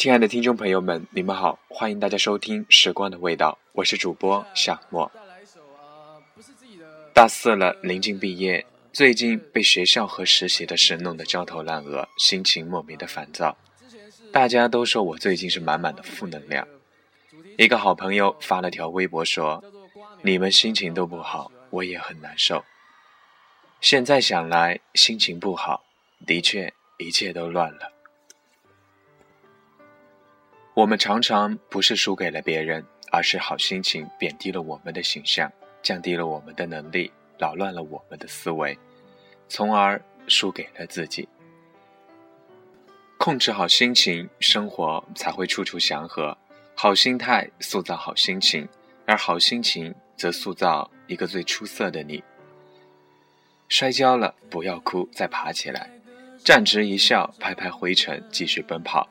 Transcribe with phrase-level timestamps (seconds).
[0.00, 5.12] 亲爱的听众朋友们，你们好，欢迎大家收听《时光的味道》，我是主播夏沫。
[7.12, 13.54] 大四了，临近毕业，最近被学校和实习的事弄得焦头烂额，心情莫名的烦躁。
[14.32, 16.66] 大家都说我最近是满满的负能量。
[17.58, 19.62] 一个好朋友发了条微博说
[20.24, 22.64] ：“你们心情都不好，我也很难受。”
[23.82, 25.84] 现在想来，心情不好，
[26.26, 27.92] 的确一切都乱了。
[30.80, 38.78] 我们常常不是输给了别人，而是好心情贬低了我们的形象，降低了我们的能力，扰乱了我们的思维，
[39.46, 41.28] 从而输给了自己。
[43.18, 46.34] 控制好心情，生活才会处处祥和。
[46.74, 48.66] 好心态塑造好心情，
[49.04, 52.24] 而好心情则塑造一个最出色的你。
[53.68, 55.90] 摔跤了不要哭，再爬起来，
[56.42, 59.06] 站直一笑，拍拍灰尘，继续奔跑。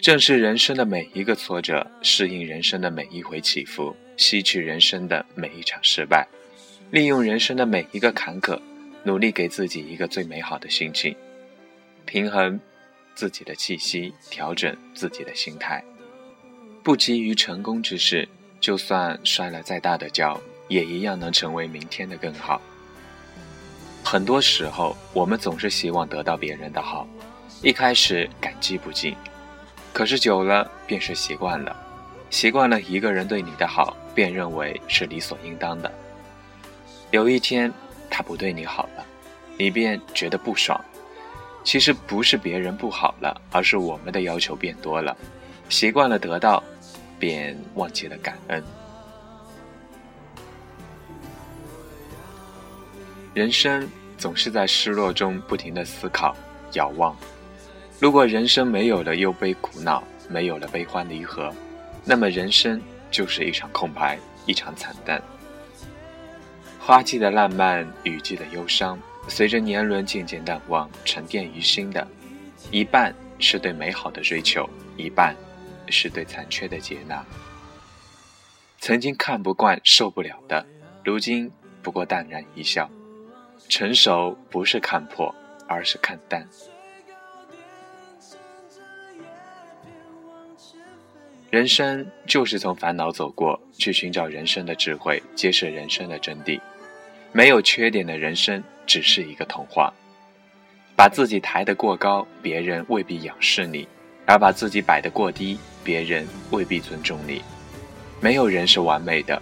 [0.00, 6.26] 正视人生的每一个挫折，适应人生的每一回起伏，吸取人生的每一场失败，
[6.92, 8.60] 利用人生的每一个坎坷，
[9.02, 11.16] 努力给自己一个最美好的心情，
[12.06, 12.60] 平衡
[13.16, 15.82] 自己的气息，调整自己的心态。
[16.84, 18.28] 不急于成功之事，
[18.60, 22.62] 就算摔了再大的跤，也一样能成为明天的更好。
[24.04, 27.06] 很多时候，我们总是希望得到别人的好，
[27.64, 29.16] 一开始感激不尽。
[29.98, 31.76] 可是久了便是习惯了，
[32.30, 35.92] 习惯了一个人对你的好，便认为是理所应当的。
[37.10, 37.72] 有一天
[38.08, 39.04] 他不对你好了，
[39.56, 40.80] 你便觉得不爽。
[41.64, 45.16] 其实不是别人不好了，而是我们的要求变多了，
[45.68, 46.62] 习惯了得到，
[47.18, 48.62] 便忘记了感恩。
[53.34, 56.36] 人生总是在失落中不停的思考、
[56.74, 57.16] 遥望。
[58.00, 61.52] 如果人生没有了忧悲苦恼，没有了悲欢离合，
[62.04, 65.20] 那么人生就是一场空白，一场惨淡。
[66.78, 68.96] 花季的烂漫，雨季的忧伤，
[69.26, 72.06] 随着年轮渐渐淡忘，沉淀于心的，
[72.70, 75.34] 一半是对美好的追求，一半
[75.88, 77.24] 是对残缺的接纳。
[78.78, 80.64] 曾经看不惯、受不了的，
[81.04, 81.50] 如今
[81.82, 82.88] 不过淡然一笑。
[83.68, 85.34] 成熟不是看破，
[85.66, 86.46] 而是看淡。
[91.50, 96.60] 人生就是从烦恼走过去，寻找人生的智慧，揭示人生的真谛。
[97.32, 99.90] 没有缺点的人生只是一个童话。
[100.94, 103.86] 把自己抬得过高，别人未必仰视你；
[104.26, 107.40] 而把自己摆得过低，别人未必尊重你。
[108.20, 109.40] 没有人是完美的，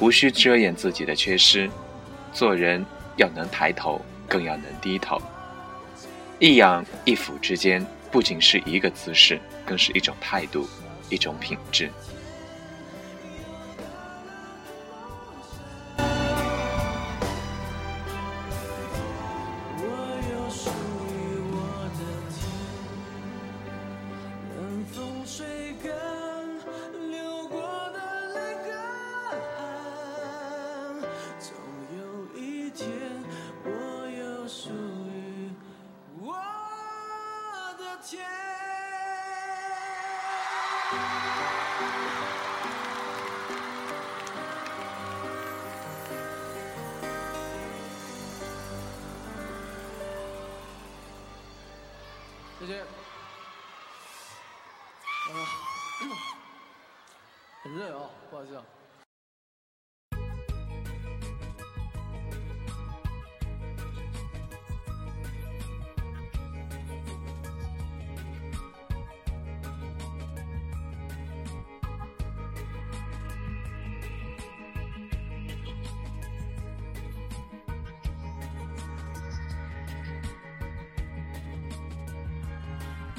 [0.00, 1.70] 无需遮掩自己的缺失。
[2.32, 2.84] 做人
[3.18, 5.22] 要能抬头，更要能低头。
[6.40, 10.68] 一仰一俯之间，不仅是一个姿势，更是一种态度。
[11.08, 11.90] 一种品质。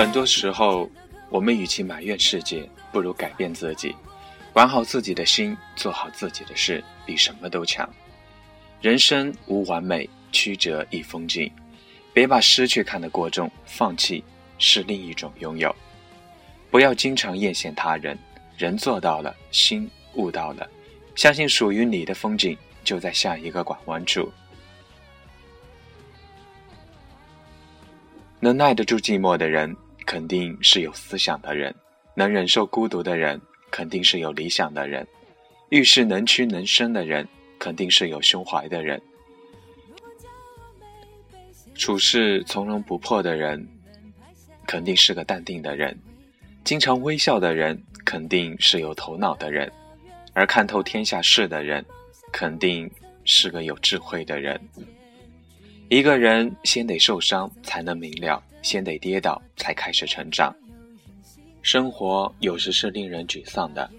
[0.00, 0.90] 很多时候，
[1.28, 3.94] 我们与其埋怨世界，不如改变自己，
[4.50, 7.86] 管好自己的心，做好自己的事，比什么都强。
[8.80, 11.52] 人生无完美，曲折亦风景。
[12.14, 14.24] 别把失去看得过重，放弃
[14.56, 15.76] 是另一种拥有。
[16.70, 18.18] 不要经常艳羡他人，
[18.56, 20.66] 人做到了，心悟到了，
[21.14, 24.32] 相信属于你的风景就在下一个拐弯处。
[28.42, 29.76] 能耐得住寂寞的人，
[30.10, 31.72] 肯定是有思想的人；
[32.16, 33.40] 能忍受孤独的人，
[33.70, 35.04] 肯定是有理想的人；
[35.68, 37.24] 遇事能屈能伸的人，
[37.60, 38.98] 肯定是有胸怀的人；
[41.76, 43.64] 处事从容不迫的人，
[44.66, 45.94] 肯定是个淡定的人；
[46.64, 49.70] 经常微笑的人，肯定是有头脑的人；
[50.32, 51.86] 而看透天下事的人，
[52.32, 52.90] 肯定
[53.24, 54.60] 是个有智慧的人。
[55.88, 60.54] 一个人先得受伤才能明了，先得跌倒才开始成长。
[61.62, 63.90] 生活有时是令人沮丧的，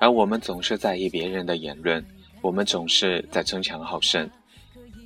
[0.00, 2.04] 而我们总是在意别人的言论，
[2.40, 4.28] 我们总是在争强好胜。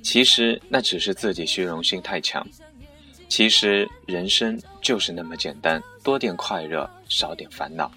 [0.01, 2.45] 其实那只是自己虚荣心太强。
[3.27, 7.91] 其实人生就是那么简单，多点快乐，少点烦恼。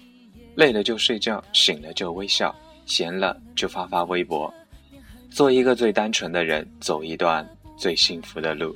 [0.55, 2.55] 累了就睡觉，醒了就微笑，
[2.85, 4.53] 闲了就发发微博。
[5.31, 7.47] 做一个最单纯的人，走一段。
[7.75, 8.73] 最幸福的路，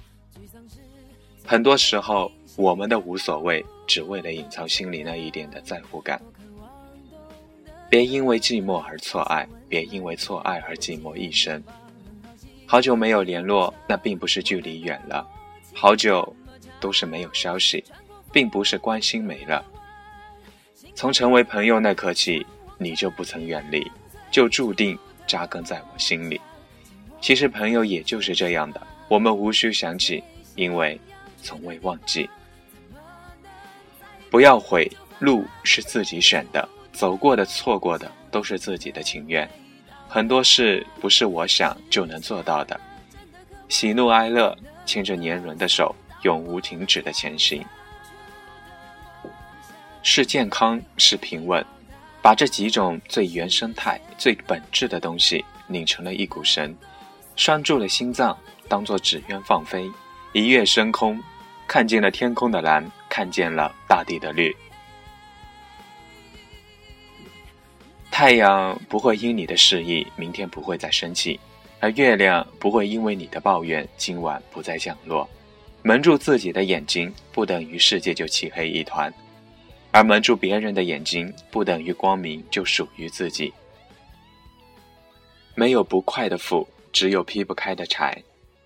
[1.50, 6.22] 很多时候我们的无所谓，只为了隐藏心里那一点的在乎感。
[7.90, 11.64] 别因为寂寞而错爱，别因为错爱而寂寞一生。
[12.66, 15.26] 好久没有联络，那并不是距离远了；
[15.74, 16.36] 好久
[16.82, 17.82] 都是没有消息，
[18.34, 19.64] 并不是关心没了。
[20.96, 22.46] 从成为朋友那刻起，
[22.78, 23.90] 你就不曾远离，
[24.30, 26.42] 就注定扎根在我心里。
[27.22, 30.22] 其实朋友也就是这样的，我们无需想起，
[30.56, 31.00] 因为
[31.42, 32.30] 从未忘记。
[34.30, 39.50] 不要悔，路是自己选的，走过的、错过的都是自己的情愿。
[40.07, 42.80] 很多事不是我想就能做到的，
[43.69, 47.66] 喜怒哀乐牵着年轮的手，永无停止的前行。
[50.04, 51.66] 是健康，是平稳，
[52.22, 56.74] 把这几种最原生态、最本质的东西拧成了一股绳。
[57.36, 58.38] 拴住了心脏，
[58.69, 59.89] 当做纸鸢放飞，
[60.33, 61.21] 一跃升空，
[61.68, 64.56] 看见了天空的蓝，看见了大地的绿。
[68.12, 71.39] 太阳不会因你的示意明天不会再升起，
[71.79, 75.27] 而月亮不会因为你的抱怨今晚不再降落。
[75.81, 79.12] 蒙住自己的眼睛，不等于世界就漆黑一团；
[79.91, 83.53] 而蒙住别人的眼睛，不等于光明就属于自己。
[85.55, 86.67] 没有不快的斧。
[86.93, 88.17] 只有劈不开的柴，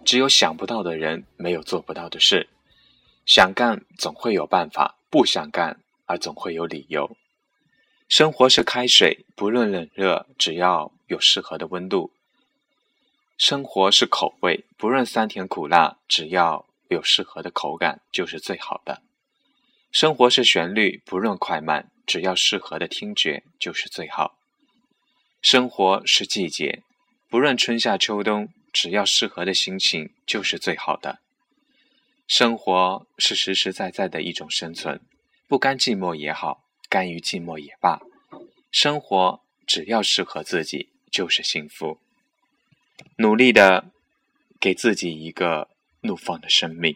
[0.03, 2.49] 只有想不到的人，没有做不到的事。
[3.25, 7.15] 想干总会有办法，不想干而总会有理由。
[8.09, 12.11] 生活是开水，不论冷热，只要有适合的温度。
[13.37, 19.01] 生活是口味，不论酸甜苦辣，只要有适合的口感就是最好的。
[19.91, 24.37] 生活是旋律，不论快慢，只要适合的听觉就是最好。
[25.41, 26.83] 生活是季节。
[27.29, 31.19] 不论春夏秋冬，只要适合的心情就是最好的。
[32.27, 35.01] 生活是实实在在的一种生存，
[35.47, 38.01] 不甘寂寞也好，甘于寂寞也罢，
[38.71, 41.99] 生活只要适合自己就是幸福。
[43.17, 43.91] 努力的
[44.59, 45.69] 给自己一个
[46.01, 46.95] 怒放的生命。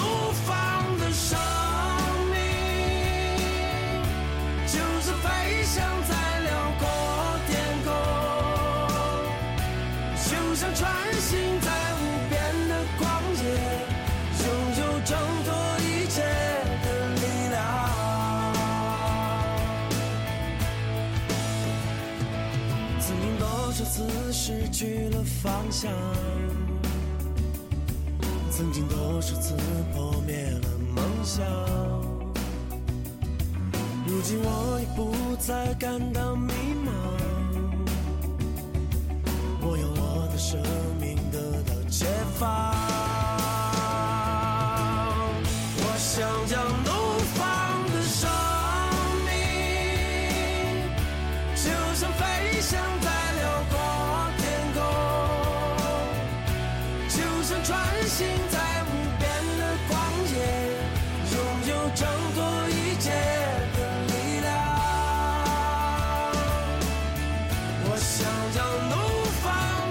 [25.41, 25.91] 方向，
[28.51, 29.55] 曾经多少次
[29.91, 31.43] 破灭了梦想。
[34.05, 36.53] 如今我已不再感到迷
[36.85, 36.91] 茫，
[39.61, 40.61] 我有我的生
[58.49, 59.21] 在无边
[59.57, 59.91] 的旷
[60.33, 60.35] 野，
[61.31, 61.35] 拥
[61.67, 61.99] 有挣
[62.35, 63.05] 脱一切
[63.75, 64.11] 的力
[64.41, 64.45] 量。
[67.83, 68.11] 我想
[68.53, 68.57] 将
[68.89, 68.93] 怒
[69.41, 69.43] 放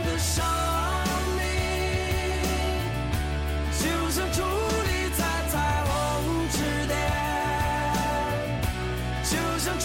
[0.05, 0.35] 的生
[1.37, 1.41] 命，
[3.79, 4.39] 就像矗
[4.87, 5.21] 立在
[5.51, 5.53] 彩
[5.85, 5.91] 虹
[6.51, 6.55] 之
[6.87, 6.91] 巅，
[9.25, 9.85] 就像穿